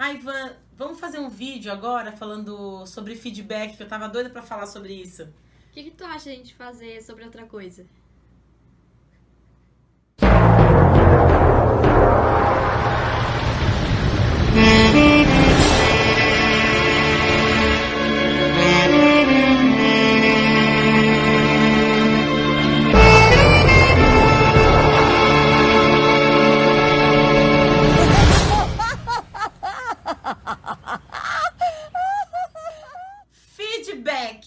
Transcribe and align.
Ah, 0.00 0.12
Ivan, 0.12 0.56
vamos 0.76 1.00
fazer 1.00 1.18
um 1.18 1.28
vídeo 1.28 1.72
agora 1.72 2.12
falando 2.12 2.86
sobre 2.86 3.16
feedback, 3.16 3.76
que 3.76 3.82
eu 3.82 3.88
tava 3.88 4.08
doida 4.08 4.30
pra 4.30 4.42
falar 4.42 4.66
sobre 4.66 4.92
isso. 4.94 5.24
O 5.24 5.72
que, 5.72 5.82
que 5.82 5.90
tu 5.90 6.04
acha 6.04 6.30
a 6.30 6.32
gente 6.32 6.54
fazer 6.54 7.02
sobre 7.02 7.24
outra 7.24 7.44
coisa? 7.46 7.84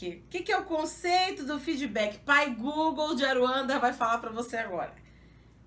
O 0.09 0.27
que, 0.29 0.41
que 0.41 0.51
é 0.51 0.57
o 0.57 0.65
conceito 0.65 1.45
do 1.45 1.59
feedback? 1.59 2.17
Pai 2.19 2.55
Google 2.55 3.13
de 3.13 3.23
Aruanda 3.23 3.77
vai 3.77 3.93
falar 3.93 4.17
pra 4.17 4.31
você 4.31 4.57
agora. 4.57 4.95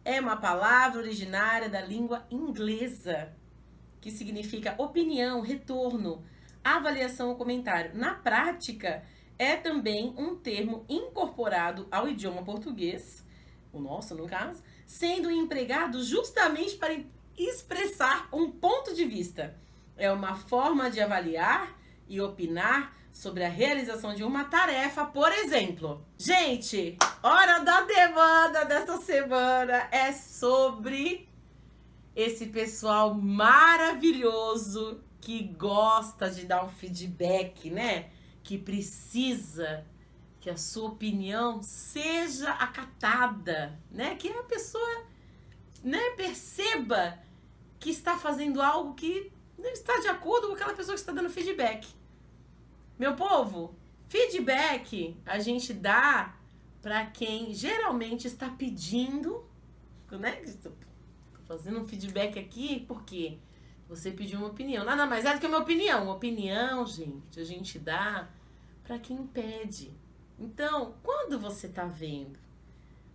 É 0.05 0.21
uma 0.21 0.37
palavra 0.37 1.01
originária 1.01 1.69
da 1.69 1.81
língua 1.81 2.27
inglesa 2.29 3.33
que 4.01 4.11
significa 4.11 4.75
opinião, 4.77 5.41
retorno, 5.41 6.25
avaliação 6.65 7.29
ou 7.29 7.37
comentário. 7.37 7.93
Na 7.95 8.15
prática, 8.15 9.05
é 9.39 9.57
também 9.57 10.13
um 10.19 10.35
termo 10.35 10.85
incorporado 10.89 11.87
ao 11.91 12.09
idioma 12.09 12.43
português, 12.43 13.25
o 13.73 13.79
nosso 13.79 14.17
no 14.17 14.27
caso, 14.27 14.63
sendo 14.85 15.31
empregado 15.31 16.03
justamente 16.03 16.77
para 16.77 16.99
expressar 17.39 18.29
um 18.33 18.51
ponto 18.51 18.95
de 18.95 19.05
vista. 19.05 19.57
É 19.97 20.11
uma 20.11 20.35
forma 20.35 20.91
de 20.91 21.01
avaliar 21.01 21.84
e 22.09 22.21
opinar 22.21 22.95
sobre 23.13 23.45
a 23.45 23.49
realização 23.49 24.13
de 24.13 24.25
uma 24.25 24.45
tarefa, 24.45 25.05
por 25.05 25.31
exemplo. 25.33 26.05
Gente, 26.19 26.99
hora 27.23 27.61
da 27.61 27.83
demanda 27.83 28.65
dessa 28.65 28.97
semana 28.99 29.89
é 29.93 30.13
sobre 30.13 31.29
esse 32.15 32.47
pessoal 32.47 33.15
maravilhoso 33.15 35.01
que 35.21 35.43
gosta 35.45 36.29
de 36.29 36.45
dar 36.45 36.65
um 36.65 36.69
feedback, 36.69 37.71
né? 37.71 38.11
Que 38.43 38.59
precisa 38.59 39.87
que 40.41 40.51
a 40.51 40.57
sua 40.57 40.91
opinião 40.91 41.63
seja 41.63 42.51
acatada, 42.51 43.79
né? 43.91 44.17
Que 44.17 44.29
a 44.29 44.43
pessoa, 44.43 45.05
né, 45.83 46.11
perceba 46.17 47.19
que 47.81 47.91
está 47.91 48.19
fazendo 48.19 48.61
algo 48.61 48.95
que 48.95 49.33
está 49.73 49.99
de 50.01 50.09
acordo 50.09 50.49
com 50.49 50.55
aquela 50.55 50.75
pessoa 50.75 50.95
que 50.95 51.01
está 51.01 51.13
dando 51.13 51.31
feedback. 51.31 51.87
Meu 52.99 53.15
povo, 53.15 53.75
feedback 54.07 55.17
a 55.27 55.39
gente 55.39 55.73
dá 55.73 56.37
para 56.81 57.07
quem 57.07 57.53
geralmente 57.53 58.27
está 58.27 58.49
pedindo, 58.51 59.45
né? 60.11 60.43
Estou 60.43 60.73
fazendo 61.47 61.81
um 61.81 61.85
feedback 61.85 62.39
aqui 62.39 62.85
porque 62.87 63.39
você 63.89 64.11
pediu 64.11 64.39
uma 64.39 64.49
opinião. 64.49 64.85
Nada 64.85 65.07
mais 65.07 65.25
é 65.25 65.35
do 65.35 65.41
que 65.41 65.47
uma 65.47 65.59
opinião. 65.59 66.05
Uma 66.05 66.15
opinião, 66.15 66.87
gente, 66.87 67.41
a 67.41 67.45
gente 67.45 67.79
dá 67.79 68.29
para 68.83 68.99
quem 68.99 69.27
pede. 69.27 69.93
Então, 70.39 70.95
quando 71.03 71.39
você 71.39 71.69
tá 71.69 71.85
vendo 71.85 72.39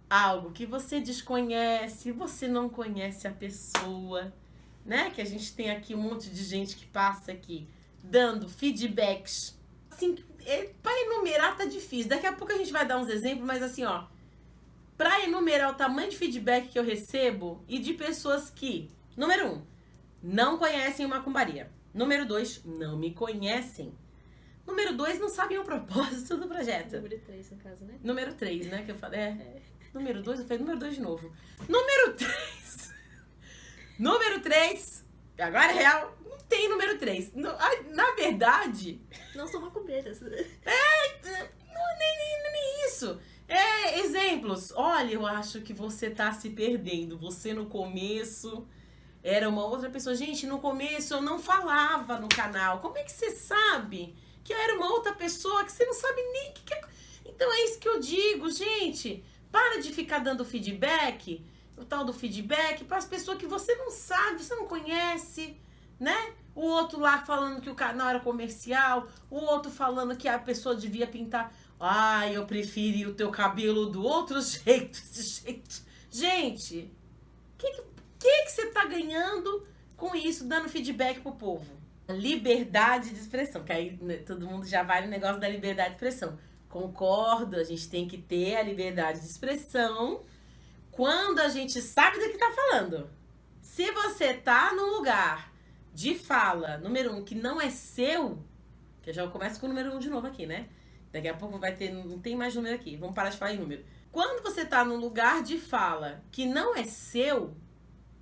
algo 0.09 0.51
que 0.51 0.65
você 0.65 0.99
desconhece, 0.99 2.11
você 2.11 2.47
não 2.47 2.67
conhece 2.67 3.27
a 3.27 3.31
pessoa, 3.31 4.33
né? 4.89 5.11
Que 5.11 5.21
a 5.21 5.25
gente 5.25 5.53
tem 5.53 5.69
aqui 5.69 5.93
um 5.93 6.01
monte 6.01 6.29
de 6.29 6.43
gente 6.43 6.75
que 6.75 6.85
passa 6.87 7.31
aqui 7.31 7.67
dando 8.03 8.49
feedbacks 8.49 9.57
assim, 9.91 10.17
é, 10.45 10.69
para 10.81 10.99
enumerar 11.03 11.55
tá 11.55 11.65
difícil. 11.65 12.09
Daqui 12.09 12.25
a 12.25 12.33
pouco 12.33 12.51
a 12.53 12.57
gente 12.57 12.71
vai 12.71 12.85
dar 12.87 12.97
uns 12.97 13.09
exemplos, 13.09 13.45
mas 13.45 13.61
assim, 13.61 13.83
ó, 13.83 14.05
para 14.97 15.23
enumerar 15.23 15.71
o 15.71 15.75
tamanho 15.75 16.09
de 16.09 16.17
feedback 16.17 16.69
que 16.69 16.79
eu 16.79 16.83
recebo 16.83 17.63
e 17.67 17.77
de 17.77 17.93
pessoas 17.93 18.49
que, 18.49 18.89
número 19.15 19.47
um, 19.47 19.61
não 20.23 20.57
conhecem 20.57 21.05
uma 21.05 21.17
macumbaria. 21.17 21.69
Número 21.93 22.25
dois, 22.25 22.63
não 22.65 22.97
me 22.97 23.13
conhecem. 23.13 23.93
Número 24.65 24.95
dois, 24.95 25.19
não 25.19 25.29
sabem 25.29 25.57
o 25.57 25.63
propósito 25.65 26.37
do 26.37 26.47
projeto. 26.47 26.95
Número 26.95 27.19
3, 27.19 27.51
no 27.51 27.57
caso, 27.57 27.85
né? 27.85 27.99
Número 28.03 28.33
três, 28.35 28.67
né? 28.67 28.83
Que 28.83 28.91
eu 28.91 28.95
falei. 28.95 29.19
É. 29.19 29.61
Número 29.93 30.21
dois, 30.21 30.39
eu 30.39 30.45
falei 30.45 30.59
número 30.59 30.79
dois 30.79 30.95
de 30.95 31.01
novo. 31.01 31.31
Número 31.67 32.13
três. 32.13 32.93
Número 33.99 34.39
três. 34.41 35.05
Agora 35.37 35.71
é 35.71 35.75
real. 35.75 36.17
Não 36.25 36.37
tem 36.39 36.67
número 36.69 36.97
três. 36.97 37.33
No- 37.33 37.49
ah, 37.49 37.71
Na 37.89 38.11
verdade, 38.13 38.99
Não 39.35 39.47
são 39.47 39.61
macumbeiras. 39.61 40.19
não, 40.21 40.29
nem, 40.29 42.17
nem, 42.17 42.51
nem 42.51 42.87
isso. 42.87 43.19
É, 43.47 43.99
exemplos. 43.99 44.71
Olha, 44.75 45.13
eu 45.13 45.25
acho 45.25 45.61
que 45.61 45.73
você 45.73 46.09
tá 46.09 46.31
se 46.33 46.49
perdendo. 46.49 47.17
Você 47.17 47.53
no 47.53 47.65
começo 47.67 48.67
era 49.23 49.47
uma 49.49 49.65
outra 49.65 49.89
pessoa. 49.89 50.15
Gente, 50.15 50.45
no 50.47 50.59
começo 50.59 51.13
eu 51.13 51.21
não 51.21 51.39
falava 51.39 52.19
no 52.19 52.27
canal. 52.29 52.79
Como 52.79 52.97
é 52.97 53.03
que 53.03 53.11
você 53.11 53.31
sabe 53.31 54.15
que 54.43 54.53
eu 54.53 54.57
era 54.57 54.75
uma 54.75 54.91
outra 54.91 55.13
pessoa 55.13 55.63
que 55.63 55.71
você 55.71 55.85
não 55.85 55.93
sabe 55.93 56.21
nem 56.31 56.49
o 56.49 56.53
que, 56.53 56.63
que 56.63 56.73
é. 56.73 56.81
Então 57.25 57.51
é 57.51 57.65
isso 57.65 57.79
que 57.79 57.87
eu 57.89 57.99
digo, 57.99 58.49
gente. 58.51 59.23
Para 59.51 59.79
de 59.81 59.91
ficar 59.91 60.19
dando 60.19 60.45
feedback, 60.45 61.43
o 61.79 61.85
tal 61.85 62.03
do 62.03 62.13
feedback, 62.13 62.83
para 62.83 62.97
as 62.97 63.05
pessoas 63.05 63.37
que 63.37 63.47
você 63.47 63.73
não 63.75 63.89
sabe, 63.89 64.43
você 64.43 64.53
não 64.53 64.67
conhece, 64.67 65.55
né? 65.97 66.33
O 66.53 66.61
outro 66.61 66.99
lá 66.99 67.19
falando 67.19 67.61
que 67.61 67.69
o 67.69 67.75
canal 67.75 68.09
era 68.09 68.19
comercial, 68.19 69.07
o 69.29 69.37
outro 69.37 69.71
falando 69.71 70.15
que 70.17 70.27
a 70.27 70.37
pessoa 70.37 70.75
devia 70.75 71.07
pintar. 71.07 71.53
Ai, 71.79 72.35
eu 72.35 72.45
preferi 72.45 73.05
o 73.05 73.13
teu 73.13 73.31
cabelo 73.31 73.85
do 73.85 74.03
outro 74.03 74.41
jeito, 74.43 74.99
desse 74.99 75.41
jeito. 75.41 75.81
Gente, 76.11 76.91
o 77.53 77.57
que, 77.57 77.71
que, 77.71 77.81
que, 78.19 78.43
que 78.43 78.51
você 78.51 78.65
tá 78.67 78.85
ganhando 78.85 79.65
com 79.95 80.13
isso, 80.13 80.45
dando 80.45 80.67
feedback 80.67 81.21
pro 81.21 81.31
povo? 81.31 81.79
Liberdade 82.09 83.11
de 83.11 83.19
expressão, 83.19 83.63
que 83.63 83.71
aí 83.71 83.97
né, 84.01 84.17
todo 84.17 84.45
mundo 84.45 84.65
já 84.65 84.83
vai 84.83 85.01
no 85.03 85.07
negócio 85.07 85.39
da 85.39 85.47
liberdade 85.47 85.89
de 85.89 85.95
expressão. 85.95 86.37
Concordo, 86.67 87.55
a 87.55 87.63
gente 87.63 87.87
tem 87.89 88.07
que 88.07 88.17
ter 88.17 88.57
a 88.57 88.63
liberdade 88.63 89.21
de 89.21 89.27
expressão 89.27 90.23
quando 90.99 91.39
a 91.39 91.47
gente 91.47 91.81
sabe 91.81 92.19
do 92.19 92.29
que 92.29 92.37
tá 92.37 92.51
falando. 92.51 93.09
Se 93.61 93.89
você 93.89 94.33
tá 94.33 94.73
num 94.73 94.97
lugar 94.97 95.49
de 95.93 96.13
fala, 96.13 96.77
número 96.77 97.15
um, 97.15 97.23
que 97.23 97.33
não 97.33 97.61
é 97.61 97.69
seu, 97.69 98.43
que 99.01 99.09
eu 99.09 99.13
já 99.13 99.25
começo 99.29 99.61
com 99.61 99.65
o 99.65 99.69
número 99.69 99.95
um 99.95 99.99
de 99.99 100.09
novo 100.09 100.27
aqui, 100.27 100.45
né? 100.45 100.67
Daqui 101.09 101.29
a 101.29 101.33
pouco 101.33 101.57
vai 101.57 101.73
ter, 101.73 101.89
não 101.89 102.19
tem 102.19 102.35
mais 102.35 102.53
número 102.53 102.75
aqui, 102.75 102.97
vamos 102.97 103.15
parar 103.15 103.29
de 103.29 103.37
falar 103.37 103.53
em 103.53 103.59
número. 103.59 103.85
Quando 104.11 104.43
você 104.43 104.65
tá 104.65 104.83
num 104.83 104.97
lugar 104.97 105.41
de 105.41 105.57
fala 105.57 106.21
que 106.33 106.45
não 106.45 106.75
é 106.75 106.83
seu, 106.83 107.55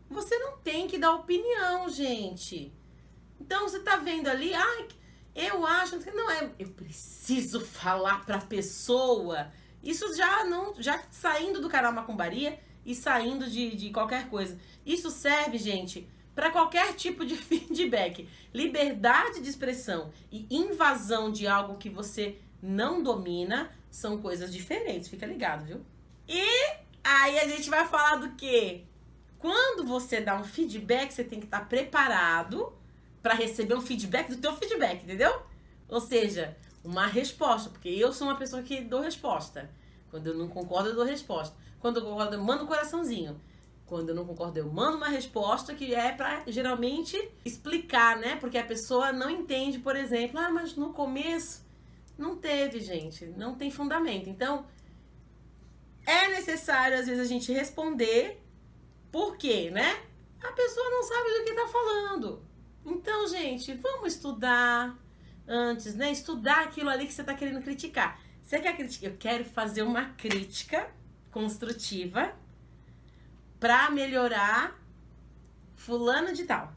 você 0.07 0.37
não 0.37 0.59
tem 0.59 0.85
que 0.87 0.99
dar 0.99 1.15
opinião, 1.15 1.89
gente. 1.89 2.71
Então 3.41 3.67
você 3.67 3.79
tá 3.79 3.95
vendo 3.95 4.27
ali, 4.27 4.53
ai, 4.53 4.87
eu 5.33 5.65
acho, 5.65 5.99
não 6.13 6.29
é, 6.29 6.51
eu 6.59 6.69
preciso 6.69 7.59
falar 7.59 8.23
pra 8.23 8.37
pessoa. 8.37 9.51
Isso 9.81 10.15
já 10.15 10.45
não, 10.45 10.79
já 10.79 11.01
saindo 11.09 11.59
do 11.59 11.69
canal 11.69 11.91
Macumbaria 11.91 12.66
e 12.87 12.95
saindo 12.95 13.49
de, 13.49 13.75
de 13.75 13.89
qualquer 13.89 14.29
coisa. 14.29 14.57
Isso 14.85 15.11
serve, 15.11 15.57
gente, 15.57 16.07
para 16.33 16.49
qualquer 16.49 16.93
tipo 16.93 17.25
de 17.25 17.35
feedback. 17.37 18.27
Liberdade 18.53 19.41
de 19.41 19.49
expressão 19.49 20.09
e 20.31 20.47
invasão 20.49 21.29
de 21.29 21.45
algo 21.45 21.77
que 21.77 21.89
você 21.89 22.37
não 22.63 23.03
domina 23.03 23.69
são 23.91 24.21
coisas 24.21 24.51
diferentes, 24.53 25.09
fica 25.09 25.25
ligado, 25.25 25.65
viu? 25.65 25.85
E 26.27 26.41
aí 27.03 27.39
a 27.39 27.47
gente 27.47 27.69
vai 27.69 27.85
falar 27.85 28.15
do 28.15 28.31
quê? 28.35 28.85
Quando 29.37 29.85
você 29.85 30.21
dá 30.21 30.35
um 30.35 30.43
feedback, 30.43 31.11
você 31.11 31.23
tem 31.23 31.39
que 31.39 31.45
estar 31.45 31.67
preparado 31.67 32.73
para 33.21 33.33
receber 33.33 33.75
um 33.75 33.81
feedback 33.81 34.29
do 34.29 34.37
teu 34.37 34.55
feedback, 34.55 35.03
entendeu? 35.03 35.41
Ou 35.89 35.99
seja, 35.99 36.55
uma 36.83 37.05
resposta, 37.05 37.69
porque 37.69 37.89
eu 37.89 38.13
sou 38.13 38.27
uma 38.27 38.37
pessoa 38.37 38.63
que 38.63 38.81
dou 38.81 39.01
resposta. 39.01 39.69
Quando 40.09 40.27
eu 40.27 40.33
não 40.35 40.47
concordo, 40.47 40.89
eu 40.89 40.95
dou 40.95 41.05
resposta. 41.05 41.55
Quando 41.79 41.97
eu 41.97 42.03
concordo, 42.03 42.35
eu 42.35 42.43
mando 42.43 42.63
um 42.63 42.67
coraçãozinho. 42.67 43.39
Quando 43.85 44.09
eu 44.09 44.15
não 44.15 44.25
concordo, 44.25 44.59
eu 44.59 44.69
mando 44.69 44.97
uma 44.97 45.07
resposta 45.07 45.73
que 45.73 45.95
é 45.95 46.11
pra 46.11 46.43
geralmente 46.47 47.17
explicar, 47.45 48.17
né? 48.17 48.35
Porque 48.35 48.57
a 48.57 48.65
pessoa 48.65 49.13
não 49.13 49.29
entende, 49.29 49.79
por 49.79 49.95
exemplo, 49.95 50.39
ah, 50.39 50.51
mas 50.51 50.75
no 50.75 50.91
começo 50.91 51.65
não 52.17 52.35
teve, 52.35 52.79
gente, 52.79 53.25
não 53.37 53.55
tem 53.55 53.71
fundamento. 53.71 54.29
Então, 54.29 54.65
é 56.05 56.27
necessário 56.29 56.97
às 56.97 57.07
vezes 57.07 57.21
a 57.21 57.27
gente 57.27 57.51
responder 57.53 58.41
por 59.11 59.37
quê, 59.37 59.69
né? 59.69 60.03
A 60.43 60.51
pessoa 60.51 60.89
não 60.89 61.03
sabe 61.03 61.29
do 61.39 61.45
que 61.45 61.53
tá 61.53 61.67
falando. 61.67 62.43
Então, 62.85 63.27
gente, 63.27 63.73
vamos 63.73 64.13
estudar 64.13 64.97
antes, 65.47 65.95
né? 65.95 66.11
Estudar 66.11 66.63
aquilo 66.63 66.89
ali 66.89 67.05
que 67.05 67.13
você 67.13 67.23
tá 67.23 67.33
querendo 67.33 67.61
criticar. 67.61 68.19
Você 68.41 68.59
quer 68.59 68.75
criticar? 68.75 69.09
Eu 69.09 69.17
quero 69.17 69.45
fazer 69.45 69.81
uma 69.81 70.05
crítica 70.13 70.89
construtiva 71.31 72.33
para 73.59 73.89
melhorar 73.89 74.79
fulano 75.75 76.33
de 76.33 76.43
tal. 76.43 76.73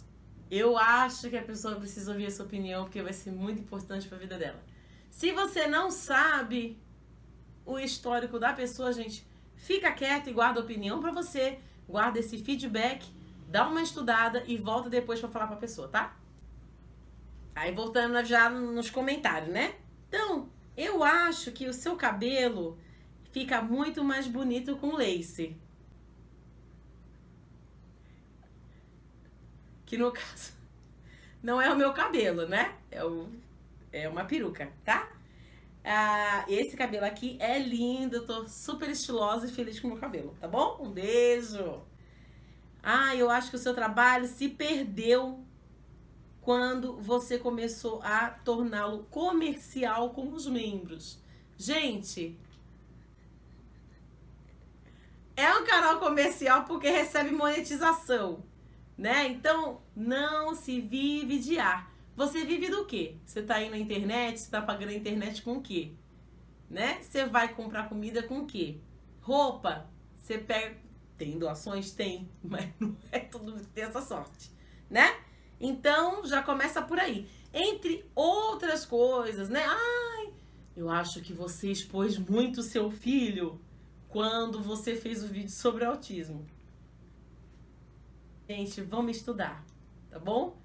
Eu 0.50 0.76
acho 0.76 1.30
que 1.30 1.36
a 1.36 1.42
pessoa 1.42 1.76
precisa 1.76 2.10
ouvir 2.10 2.26
essa 2.26 2.42
opinião 2.42 2.84
porque 2.84 3.02
vai 3.02 3.12
ser 3.12 3.30
muito 3.30 3.60
importante 3.60 4.08
para 4.08 4.16
a 4.16 4.20
vida 4.20 4.36
dela. 4.36 4.62
Se 5.10 5.32
você 5.32 5.66
não 5.66 5.90
sabe 5.90 6.80
o 7.64 7.78
histórico 7.78 8.38
da 8.38 8.52
pessoa, 8.52 8.92
gente, 8.92 9.26
fica 9.54 9.92
quieto 9.92 10.28
e 10.28 10.32
guarda 10.32 10.60
a 10.60 10.62
opinião 10.62 11.00
para 11.00 11.12
você. 11.12 11.58
Guarda 11.88 12.18
esse 12.18 12.38
feedback, 12.38 13.06
dá 13.48 13.68
uma 13.68 13.82
estudada 13.82 14.44
e 14.46 14.56
volta 14.56 14.88
depois 14.88 15.20
para 15.20 15.28
falar 15.28 15.46
para 15.46 15.56
a 15.56 15.60
pessoa, 15.60 15.88
tá? 15.88 16.16
Aí 17.54 17.72
voltando 17.72 18.24
já 18.24 18.48
nos 18.48 18.90
comentários, 18.90 19.52
né? 19.52 19.74
Então, 20.08 20.48
eu 20.76 21.02
acho 21.04 21.52
que 21.52 21.68
o 21.68 21.72
seu 21.72 21.96
cabelo 21.96 22.78
fica 23.32 23.62
muito 23.62 24.04
mais 24.04 24.26
bonito 24.26 24.76
com 24.76 24.96
lace. 24.96 25.56
Que 29.86 29.96
no 29.96 30.10
caso 30.12 30.60
não 31.42 31.60
é 31.60 31.72
o 31.72 31.76
meu 31.76 31.92
cabelo, 31.92 32.46
né? 32.46 32.74
É, 32.90 33.04
o, 33.04 33.28
é 33.92 34.08
uma 34.08 34.24
peruca, 34.24 34.70
tá? 34.84 35.10
Ah, 35.82 36.44
esse 36.48 36.76
cabelo 36.76 37.06
aqui 37.06 37.36
é 37.40 37.58
lindo, 37.58 38.16
eu 38.16 38.26
tô 38.26 38.46
super 38.46 38.90
estilosa 38.90 39.46
e 39.46 39.50
feliz 39.50 39.80
com 39.80 39.88
o 39.88 39.92
meu 39.92 40.00
cabelo, 40.00 40.36
tá 40.38 40.46
bom? 40.46 40.78
Um 40.80 40.90
beijo! 40.90 41.80
Ah, 42.82 43.16
eu 43.16 43.30
acho 43.30 43.50
que 43.50 43.56
o 43.56 43.58
seu 43.58 43.74
trabalho 43.74 44.26
se 44.26 44.48
perdeu 44.48 45.42
quando 46.42 46.96
você 46.96 47.38
começou 47.38 48.00
a 48.02 48.30
torná-lo 48.30 49.04
comercial 49.10 50.10
com 50.10 50.32
os 50.32 50.46
membros. 50.46 51.18
Gente, 51.56 52.38
é 55.40 55.56
um 55.56 55.64
canal 55.64 55.98
comercial 55.98 56.64
porque 56.64 56.88
recebe 56.88 57.30
monetização 57.30 58.44
né? 59.00 59.28
Então, 59.28 59.80
não 59.96 60.54
se 60.54 60.78
vive 60.78 61.38
de 61.38 61.58
ar. 61.58 61.90
Você 62.14 62.44
vive 62.44 62.68
do 62.68 62.84
quê? 62.84 63.16
Você 63.24 63.42
tá 63.42 63.54
aí 63.54 63.70
na 63.70 63.78
internet, 63.78 64.38
você 64.38 64.50
tá 64.50 64.60
pagando 64.60 64.90
a 64.90 64.94
internet 64.94 65.40
com 65.40 65.54
o 65.54 65.62
quê? 65.62 65.92
Né? 66.68 67.00
Você 67.00 67.24
vai 67.24 67.54
comprar 67.54 67.88
comida 67.88 68.22
com 68.22 68.40
o 68.40 68.46
quê? 68.46 68.78
Roupa. 69.22 69.88
Você 70.18 70.36
pega. 70.36 70.76
Tem 71.16 71.38
doações? 71.38 71.92
Tem, 71.92 72.30
mas 72.44 72.68
não 72.78 72.94
é 73.10 73.20
tudo 73.20 73.54
que 73.54 73.66
tem 73.68 73.84
essa 73.84 74.02
sorte, 74.02 74.50
né? 74.88 75.16
Então, 75.58 76.26
já 76.26 76.42
começa 76.42 76.82
por 76.82 76.98
aí. 76.98 77.26
Entre 77.54 78.04
outras 78.14 78.84
coisas, 78.84 79.48
né? 79.48 79.64
Ai, 79.66 80.32
eu 80.76 80.90
acho 80.90 81.22
que 81.22 81.32
você 81.32 81.70
expôs 81.70 82.18
muito 82.18 82.62
seu 82.62 82.90
filho 82.90 83.58
quando 84.10 84.60
você 84.60 84.94
fez 84.94 85.24
o 85.24 85.28
vídeo 85.28 85.50
sobre 85.50 85.84
autismo. 85.84 86.46
Gente, 88.48 88.80
vamos 88.82 89.16
estudar, 89.16 89.64
tá 90.10 90.18
bom? 90.18 90.58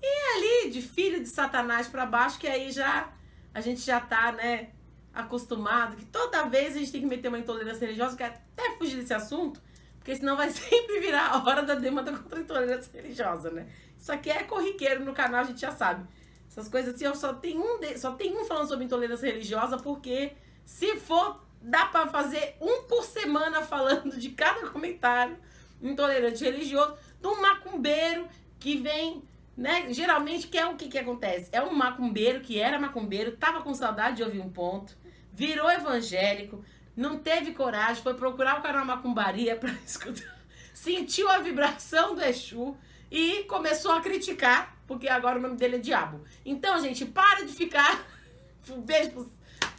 E 0.00 0.64
ali 0.64 0.70
de 0.70 0.80
filho 0.80 1.20
de 1.20 1.28
Satanás 1.28 1.88
para 1.88 2.06
baixo, 2.06 2.38
que 2.38 2.46
aí 2.46 2.70
já 2.70 3.12
a 3.52 3.60
gente 3.60 3.80
já 3.80 4.00
tá, 4.00 4.32
né, 4.32 4.70
acostumado, 5.12 5.96
que 5.96 6.06
toda 6.06 6.44
vez 6.44 6.74
a 6.74 6.78
gente 6.78 6.92
tem 6.92 7.00
que 7.02 7.06
meter 7.06 7.28
uma 7.28 7.38
intolerância 7.38 7.84
religiosa, 7.84 8.16
que 8.16 8.22
até 8.22 8.76
fugir 8.78 8.96
desse 8.96 9.12
assunto, 9.12 9.60
porque 9.98 10.16
senão 10.16 10.36
vai 10.36 10.48
sempre 10.50 11.00
virar 11.00 11.28
a 11.28 11.44
hora 11.44 11.62
da 11.62 11.74
demanda 11.74 12.16
contra 12.16 12.38
a 12.38 12.42
intolerância 12.42 12.90
religiosa, 12.92 13.50
né? 13.50 13.68
Isso 13.98 14.10
aqui 14.10 14.30
é 14.30 14.42
corriqueiro 14.44 15.04
no 15.04 15.12
canal, 15.12 15.40
a 15.40 15.44
gente 15.44 15.60
já 15.60 15.70
sabe. 15.70 16.06
Essas 16.48 16.68
coisas 16.68 16.94
assim, 16.94 17.04
eu 17.04 17.14
só 17.14 17.32
tenho 17.34 17.62
um, 17.62 17.80
de, 17.80 17.98
só 17.98 18.12
tenho 18.12 18.40
um 18.40 18.44
falando 18.44 18.68
sobre 18.68 18.84
intolerância 18.84 19.26
religiosa, 19.26 19.76
porque 19.78 20.32
se 20.64 20.96
for, 20.96 21.40
dá 21.62 21.86
para 21.86 22.08
fazer 22.08 22.56
um 22.60 22.82
por 22.82 23.04
semana 23.04 23.62
falando 23.62 24.18
de 24.18 24.30
cada 24.30 24.68
comentário 24.68 25.36
intolerante 25.80 26.44
religioso 26.44 26.96
de 27.20 27.26
um 27.26 27.40
macumbeiro 27.40 28.26
que 28.58 28.76
vem, 28.76 29.22
né? 29.56 29.92
Geralmente, 29.92 30.46
que 30.46 30.58
é 30.58 30.66
o 30.66 30.76
que, 30.76 30.88
que 30.88 30.98
acontece? 30.98 31.48
É 31.52 31.62
um 31.62 31.74
macumbeiro 31.74 32.40
que 32.40 32.60
era 32.60 32.78
macumbeiro, 32.78 33.36
tava 33.36 33.62
com 33.62 33.74
saudade 33.74 34.16
de 34.16 34.22
ouvir 34.22 34.40
um 34.40 34.50
ponto, 34.50 34.96
virou 35.32 35.70
evangélico, 35.70 36.64
não 36.96 37.18
teve 37.18 37.52
coragem, 37.52 38.02
foi 38.02 38.14
procurar 38.14 38.58
o 38.58 38.62
canal 38.62 38.84
Macumbaria 38.84 39.56
para 39.56 39.72
escutar, 39.84 40.38
sentiu 40.74 41.28
a 41.28 41.38
vibração 41.38 42.14
do 42.14 42.22
Exu 42.22 42.76
e 43.10 43.44
começou 43.44 43.92
a 43.92 44.00
criticar, 44.00 44.76
porque 44.86 45.08
agora 45.08 45.38
o 45.38 45.42
nome 45.42 45.56
dele 45.56 45.76
é 45.76 45.78
Diabo. 45.78 46.22
Então, 46.44 46.80
gente, 46.80 47.04
para 47.04 47.44
de 47.44 47.52
ficar. 47.52 48.04
Um 48.70 48.80
beijo 48.80 49.10
pros 49.10 49.26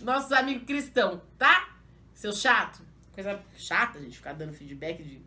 nossos 0.01 0.33
amigos 0.33 0.65
cristãos, 0.65 1.21
tá? 1.37 1.72
Seu 2.13 2.33
chato. 2.33 2.81
Coisa 3.13 3.39
chata, 3.55 3.99
gente, 3.99 4.17
ficar 4.17 4.33
dando 4.33 4.53
feedback 4.53 5.03
de 5.03 5.21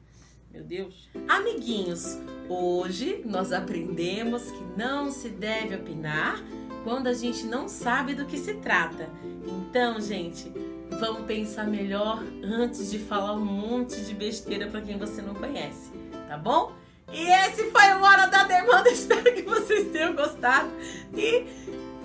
meu 0.50 0.64
Deus. 0.64 1.08
Amiguinhos, 1.28 2.18
hoje 2.48 3.22
nós 3.26 3.52
aprendemos 3.52 4.50
que 4.50 4.64
não 4.76 5.10
se 5.10 5.28
deve 5.28 5.74
opinar 5.74 6.42
quando 6.82 7.08
a 7.08 7.12
gente 7.12 7.44
não 7.44 7.68
sabe 7.68 8.14
do 8.14 8.24
que 8.24 8.38
se 8.38 8.54
trata. 8.54 9.10
Então, 9.46 10.00
gente, 10.00 10.50
vamos 10.98 11.26
pensar 11.26 11.66
melhor 11.66 12.22
antes 12.42 12.90
de 12.90 12.98
falar 12.98 13.34
um 13.34 13.44
monte 13.44 14.00
de 14.00 14.14
besteira 14.14 14.66
para 14.68 14.80
quem 14.80 14.96
você 14.96 15.20
não 15.20 15.34
conhece, 15.34 15.90
tá 16.26 16.38
bom? 16.38 16.72
E 17.12 17.22
esse 17.28 17.70
foi 17.70 17.92
o 17.94 18.02
Hora 18.02 18.26
da 18.26 18.44
Demanda. 18.44 18.88
Espero 18.90 19.34
que 19.34 19.42
vocês 19.42 19.90
tenham 19.90 20.14
gostado. 20.16 20.70
E 21.14 21.44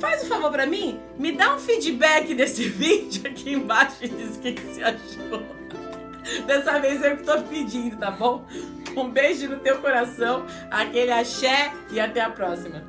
faz 0.01 0.23
um 0.23 0.25
favor 0.25 0.51
para 0.51 0.65
mim, 0.65 0.99
me 1.17 1.31
dá 1.31 1.55
um 1.55 1.59
feedback 1.59 2.33
desse 2.33 2.63
vídeo 2.67 3.29
aqui 3.29 3.53
embaixo 3.53 3.97
e 4.01 4.07
diz 4.09 4.35
o 4.35 4.39
que, 4.39 4.53
que 4.53 4.61
você 4.61 4.83
achou. 4.83 5.61
Dessa 6.45 6.79
vez 6.79 7.03
eu 7.03 7.17
que 7.17 7.23
tô 7.23 7.39
pedindo, 7.43 7.97
tá 7.97 8.09
bom? 8.09 8.45
Um 8.95 9.09
beijo 9.09 9.47
no 9.47 9.59
teu 9.59 9.79
coração, 9.79 10.45
aquele 10.71 11.11
axé 11.11 11.71
e 11.91 11.99
até 11.99 12.21
a 12.21 12.29
próxima. 12.29 12.83